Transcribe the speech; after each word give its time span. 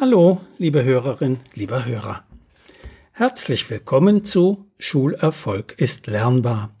Hallo, 0.00 0.40
liebe 0.58 0.84
Hörerin, 0.84 1.40
lieber 1.54 1.84
Hörer. 1.84 2.22
Herzlich 3.10 3.68
willkommen 3.68 4.22
zu 4.22 4.70
Schulerfolg 4.78 5.74
ist 5.76 6.06
lernbar. 6.06 6.72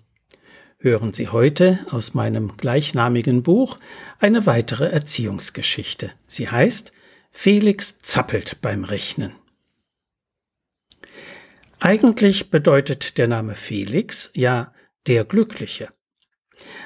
Hören 0.78 1.12
Sie 1.12 1.26
heute 1.26 1.80
aus 1.90 2.14
meinem 2.14 2.56
gleichnamigen 2.56 3.42
Buch 3.42 3.76
eine 4.20 4.46
weitere 4.46 4.86
Erziehungsgeschichte. 4.86 6.12
Sie 6.28 6.48
heißt 6.48 6.92
Felix 7.32 7.98
zappelt 7.98 8.58
beim 8.62 8.84
Rechnen. 8.84 9.32
Eigentlich 11.80 12.52
bedeutet 12.52 13.18
der 13.18 13.26
Name 13.26 13.56
Felix 13.56 14.30
ja 14.36 14.72
der 15.08 15.24
Glückliche. 15.24 15.88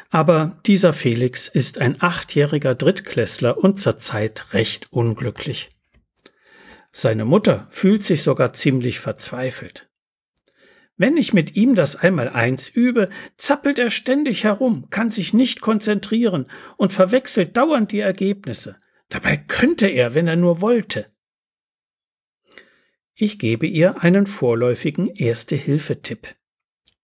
Aber 0.09 0.59
dieser 0.65 0.95
Felix 0.95 1.49
ist 1.49 1.79
ein 1.79 2.01
achtjähriger 2.01 2.75
Drittklässler 2.75 3.59
und 3.59 3.79
zurzeit 3.79 4.55
recht 4.55 4.91
unglücklich. 4.95 5.69
Seine 6.93 7.25
Mutter 7.25 7.67
fühlt 7.71 8.05
sich 8.05 8.23
sogar 8.23 8.53
ziemlich 8.53 9.01
verzweifelt. 9.01 9.89
Wenn 10.99 11.17
ich 11.17 11.33
mit 11.33 11.57
ihm 11.57 11.75
das 11.75 11.97
Einmaleins 11.97 12.69
übe, 12.69 13.09
zappelt 13.39 13.79
er 13.79 13.91
ständig 13.91 14.45
herum, 14.45 14.89
kann 14.91 15.11
sich 15.11 15.33
nicht 15.33 15.63
konzentrieren 15.63 16.47
und 16.77 16.93
verwechselt 16.93 17.57
dauernd 17.57 17.93
die 17.93 18.01
Ergebnisse. 18.01 18.77
Dabei 19.09 19.37
könnte 19.37 19.89
er, 19.89 20.15
wenn 20.15 20.29
er 20.29 20.37
nur 20.37 20.61
wollte. 20.61 21.07
Ich 23.15 23.39
gebe 23.39 23.67
ihr 23.67 24.03
einen 24.03 24.27
vorläufigen 24.27 25.07
Erste-Hilfe-Tipp. 25.07 26.35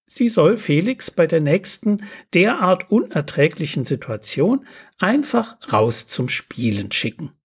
Sie 0.07 0.29
soll 0.29 0.57
Felix 0.57 1.11
bei 1.11 1.27
der 1.27 1.41
nächsten 1.41 1.99
derart 2.35 2.91
unerträglichen 2.91 3.85
Situation 3.85 4.67
einfach 4.99 5.59
raus 5.73 6.07
zum 6.07 6.29
Spielen 6.29 6.93
schicken. 6.93 7.38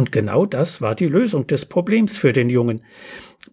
Und 0.00 0.12
genau 0.12 0.46
das 0.46 0.80
war 0.80 0.94
die 0.94 1.08
Lösung 1.08 1.46
des 1.46 1.66
Problems 1.66 2.16
für 2.16 2.32
den 2.32 2.48
Jungen. 2.48 2.82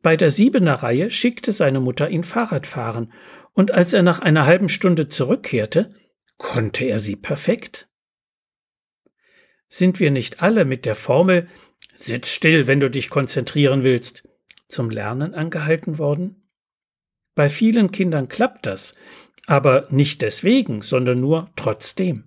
Bei 0.02 0.16
der 0.16 0.32
Siebener 0.32 0.76
Reihe 0.76 1.10
schickte 1.10 1.52
seine 1.52 1.82
Mutter 1.82 2.10
ihn 2.10 2.24
Fahrrad 2.24 2.66
fahren, 2.66 3.12
und 3.52 3.72
als 3.72 3.92
er 3.92 4.02
nach 4.02 4.20
einer 4.20 4.46
halben 4.46 4.70
Stunde 4.70 5.10
zurückkehrte, 5.10 5.90
konnte 6.38 6.86
er 6.86 7.00
sie 7.00 7.18
perfekt. 7.18 7.90
Sind 9.68 10.00
wir 10.00 10.10
nicht 10.10 10.42
alle 10.42 10.64
mit 10.64 10.86
der 10.86 10.96
Formel 10.96 11.50
Sitz 11.94 12.30
still, 12.30 12.66
wenn 12.66 12.80
du 12.80 12.90
dich 12.90 13.10
konzentrieren 13.10 13.84
willst, 13.84 14.24
zum 14.70 14.90
Lernen 14.90 15.34
angehalten 15.34 15.98
worden? 15.98 16.48
Bei 17.36 17.50
vielen 17.50 17.92
Kindern 17.92 18.30
klappt 18.30 18.66
das, 18.66 18.96
aber 19.48 19.90
nicht 19.90 20.22
deswegen, 20.22 20.82
sondern 20.82 21.20
nur 21.20 21.52
trotzdem. 21.58 22.24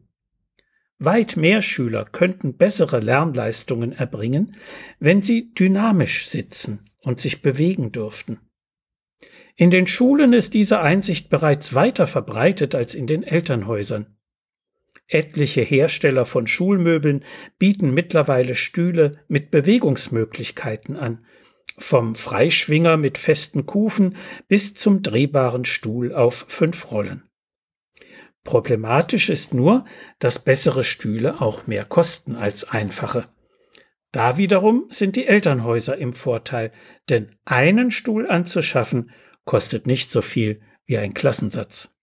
Weit 1.02 1.38
mehr 1.38 1.62
Schüler 1.62 2.04
könnten 2.04 2.58
bessere 2.58 3.00
Lernleistungen 3.00 3.92
erbringen, 3.92 4.56
wenn 4.98 5.22
sie 5.22 5.54
dynamisch 5.54 6.28
sitzen 6.28 6.84
und 7.00 7.18
sich 7.18 7.40
bewegen 7.40 7.90
dürften. 7.90 8.38
In 9.56 9.70
den 9.70 9.86
Schulen 9.86 10.34
ist 10.34 10.52
diese 10.52 10.80
Einsicht 10.80 11.30
bereits 11.30 11.74
weiter 11.74 12.06
verbreitet 12.06 12.74
als 12.74 12.94
in 12.94 13.06
den 13.06 13.22
Elternhäusern. 13.22 14.14
Etliche 15.06 15.62
Hersteller 15.62 16.26
von 16.26 16.46
Schulmöbeln 16.46 17.24
bieten 17.58 17.94
mittlerweile 17.94 18.54
Stühle 18.54 19.12
mit 19.26 19.50
Bewegungsmöglichkeiten 19.50 20.96
an, 20.96 21.24
vom 21.78 22.14
Freischwinger 22.14 22.98
mit 22.98 23.16
festen 23.16 23.64
Kufen 23.64 24.16
bis 24.48 24.74
zum 24.74 25.02
drehbaren 25.02 25.64
Stuhl 25.64 26.14
auf 26.14 26.44
fünf 26.48 26.92
Rollen. 26.92 27.29
Problematisch 28.44 29.28
ist 29.28 29.52
nur, 29.52 29.84
dass 30.18 30.44
bessere 30.44 30.84
Stühle 30.84 31.40
auch 31.40 31.66
mehr 31.66 31.84
kosten 31.84 32.36
als 32.36 32.64
einfache. 32.64 33.24
Da 34.12 34.38
wiederum 34.38 34.86
sind 34.90 35.14
die 35.16 35.26
Elternhäuser 35.26 35.96
im 35.96 36.12
Vorteil, 36.12 36.72
denn 37.08 37.36
einen 37.44 37.90
Stuhl 37.90 38.28
anzuschaffen 38.28 39.10
kostet 39.44 39.86
nicht 39.86 40.10
so 40.10 40.22
viel 40.22 40.60
wie 40.84 40.98
ein 40.98 41.14
Klassensatz. 41.14 41.94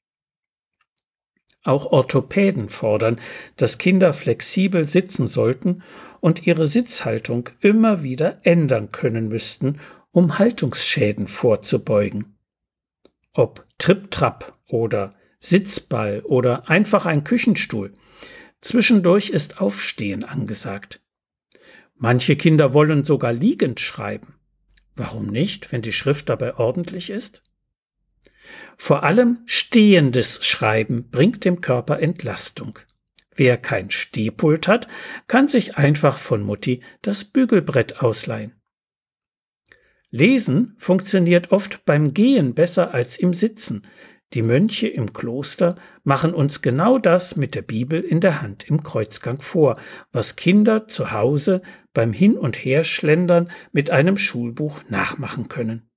Auch 1.63 1.87
Orthopäden 1.87 2.69
fordern, 2.69 3.19
dass 3.57 3.77
Kinder 3.77 4.13
flexibel 4.13 4.85
sitzen 4.85 5.27
sollten 5.27 5.83
und 6.21 6.47
ihre 6.47 6.65
Sitzhaltung 6.65 7.49
immer 7.59 8.03
wieder 8.03 8.39
ändern 8.43 8.91
können 8.91 9.27
müssten, 9.27 9.81
um 10.11 10.39
Haltungsschäden 10.39 11.27
vorzubeugen. 11.27 12.37
Ob 13.33 13.67
Trip-Trap 13.79 14.57
oder 14.67 15.15
Sitzball 15.39 16.21
oder 16.21 16.69
einfach 16.69 17.05
ein 17.05 17.23
Küchenstuhl. 17.23 17.93
Zwischendurch 18.61 19.29
ist 19.29 19.61
Aufstehen 19.61 20.23
angesagt. 20.23 21.01
Manche 21.95 22.35
Kinder 22.35 22.73
wollen 22.73 23.03
sogar 23.03 23.33
liegend 23.33 23.79
schreiben. 23.79 24.35
Warum 24.95 25.27
nicht, 25.27 25.71
wenn 25.71 25.81
die 25.81 25.93
Schrift 25.93 26.29
dabei 26.29 26.55
ordentlich 26.55 27.09
ist? 27.09 27.43
Vor 28.77 29.03
allem 29.03 29.39
stehendes 29.45 30.45
Schreiben 30.45 31.09
bringt 31.09 31.45
dem 31.45 31.61
Körper 31.61 31.99
Entlastung. 31.99 32.79
Wer 33.35 33.57
kein 33.57 33.91
Stehpult 33.91 34.67
hat, 34.67 34.87
kann 35.27 35.47
sich 35.47 35.77
einfach 35.77 36.17
von 36.17 36.41
Mutti 36.41 36.81
das 37.03 37.23
Bügelbrett 37.23 38.01
ausleihen. 38.01 38.53
Lesen 40.09 40.75
funktioniert 40.77 41.51
oft 41.51 41.85
beim 41.85 42.13
Gehen 42.13 42.55
besser 42.55 42.93
als 42.93 43.17
im 43.17 43.33
Sitzen, 43.33 43.85
die 44.33 44.41
Mönche 44.41 44.87
im 44.87 45.13
Kloster 45.13 45.77
machen 46.03 46.33
uns 46.33 46.61
genau 46.61 46.97
das 46.97 47.37
mit 47.37 47.55
der 47.55 47.61
Bibel 47.61 48.01
in 48.01 48.19
der 48.19 48.41
Hand 48.41 48.69
im 48.69 48.83
Kreuzgang 48.83 49.41
vor, 49.41 49.79
was 50.11 50.35
Kinder 50.35 50.87
zu 50.87 51.11
Hause 51.11 51.61
beim 51.93 52.11
Hin- 52.11 52.37
und 52.37 52.57
Herschlendern 52.57 53.49
mit 53.71 53.89
einem 53.89 54.17
Schulbuch 54.17 54.81
nachmachen 54.89 55.47
können. 55.47 55.89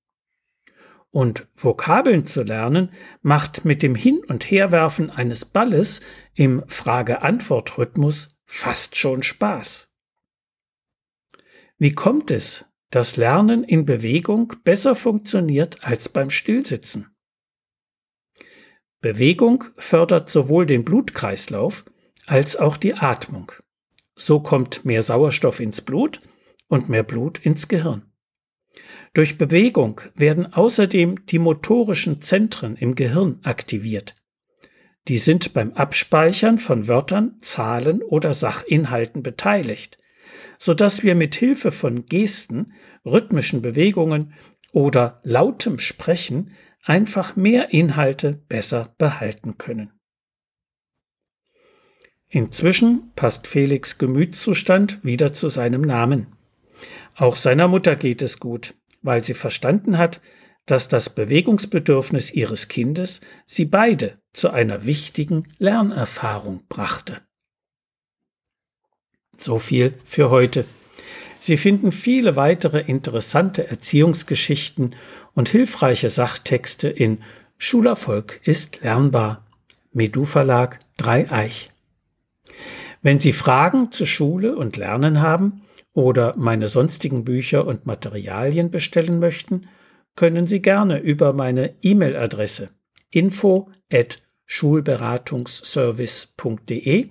Und 1.10 1.48
Vokabeln 1.56 2.24
zu 2.24 2.44
lernen 2.44 2.92
macht 3.20 3.64
mit 3.64 3.82
dem 3.82 3.96
Hin- 3.96 4.24
und 4.24 4.48
Herwerfen 4.48 5.10
eines 5.10 5.44
Balles 5.44 6.00
im 6.34 6.62
Frage-Antwort-Rhythmus 6.68 8.38
fast 8.46 8.96
schon 8.96 9.24
Spaß. 9.24 9.92
Wie 11.78 11.92
kommt 11.92 12.30
es, 12.30 12.66
dass 12.90 13.16
Lernen 13.16 13.64
in 13.64 13.84
Bewegung 13.84 14.54
besser 14.62 14.94
funktioniert 14.94 15.82
als 15.82 16.08
beim 16.08 16.30
Stillsitzen? 16.30 17.09
Bewegung 19.00 19.64
fördert 19.76 20.28
sowohl 20.28 20.66
den 20.66 20.84
Blutkreislauf 20.84 21.84
als 22.26 22.56
auch 22.56 22.76
die 22.76 22.94
Atmung. 22.94 23.52
So 24.14 24.40
kommt 24.40 24.84
mehr 24.84 25.02
Sauerstoff 25.02 25.60
ins 25.60 25.80
Blut 25.80 26.20
und 26.68 26.88
mehr 26.88 27.02
Blut 27.02 27.38
ins 27.38 27.68
Gehirn. 27.68 28.10
Durch 29.14 29.38
Bewegung 29.38 30.00
werden 30.14 30.52
außerdem 30.52 31.26
die 31.26 31.38
motorischen 31.38 32.20
Zentren 32.22 32.76
im 32.76 32.94
Gehirn 32.94 33.40
aktiviert. 33.42 34.14
Die 35.08 35.18
sind 35.18 35.54
beim 35.54 35.72
Abspeichern 35.72 36.58
von 36.58 36.86
Wörtern, 36.86 37.38
Zahlen 37.40 38.02
oder 38.02 38.32
Sachinhalten 38.32 39.22
beteiligt, 39.22 39.98
sodass 40.58 41.02
wir 41.02 41.14
mit 41.14 41.34
Hilfe 41.34 41.70
von 41.70 42.06
Gesten, 42.06 42.74
rhythmischen 43.04 43.62
Bewegungen 43.62 44.34
oder 44.72 45.20
lautem 45.24 45.78
Sprechen 45.78 46.52
einfach 46.82 47.36
mehr 47.36 47.72
Inhalte 47.72 48.32
besser 48.48 48.94
behalten 48.98 49.58
können. 49.58 49.92
Inzwischen 52.28 53.12
passt 53.16 53.46
Felix 53.46 53.98
Gemütszustand 53.98 55.02
wieder 55.04 55.32
zu 55.32 55.48
seinem 55.48 55.82
Namen. 55.82 56.36
Auch 57.16 57.36
seiner 57.36 57.66
Mutter 57.66 57.96
geht 57.96 58.22
es 58.22 58.38
gut, 58.38 58.74
weil 59.02 59.24
sie 59.24 59.34
verstanden 59.34 59.98
hat, 59.98 60.20
dass 60.66 60.86
das 60.86 61.10
Bewegungsbedürfnis 61.10 62.32
ihres 62.32 62.68
Kindes 62.68 63.20
sie 63.46 63.64
beide 63.64 64.20
zu 64.32 64.50
einer 64.50 64.86
wichtigen 64.86 65.42
Lernerfahrung 65.58 66.62
brachte. 66.68 67.20
So 69.36 69.58
viel 69.58 69.94
für 70.04 70.30
heute. 70.30 70.64
Sie 71.40 71.56
finden 71.56 71.90
viele 71.90 72.36
weitere 72.36 72.78
interessante 72.80 73.66
Erziehungsgeschichten 73.66 74.94
und 75.34 75.48
hilfreiche 75.48 76.10
Sachtexte 76.10 76.88
in 76.88 77.18
Schulerfolg 77.56 78.40
ist 78.44 78.82
lernbar. 78.82 79.46
Medu 79.92 80.26
Verlag 80.26 80.80
Dreieich. 80.98 81.70
Wenn 83.02 83.18
Sie 83.18 83.32
Fragen 83.32 83.90
zu 83.90 84.04
Schule 84.04 84.54
und 84.54 84.76
Lernen 84.76 85.22
haben 85.22 85.62
oder 85.94 86.34
meine 86.36 86.68
sonstigen 86.68 87.24
Bücher 87.24 87.66
und 87.66 87.86
Materialien 87.86 88.70
bestellen 88.70 89.18
möchten, 89.18 89.66
können 90.16 90.46
Sie 90.46 90.60
gerne 90.60 90.98
über 90.98 91.32
meine 91.32 91.74
E-Mail-Adresse 91.80 92.68
info 93.10 93.70
at 93.90 94.20
schulberatungsservice.de 94.44 97.08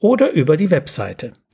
oder 0.00 0.32
über 0.32 0.56
die 0.56 0.72
Webseite 0.72 1.34